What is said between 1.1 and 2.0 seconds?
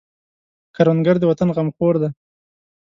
د وطن غمخور